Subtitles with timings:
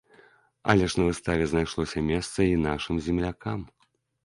[0.71, 3.59] Але ж на выставе знайшлося месца і нашым землякам.